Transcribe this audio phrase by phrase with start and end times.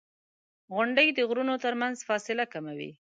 [0.73, 2.91] •غونډۍ د غرونو ترمنځ فاصله کموي.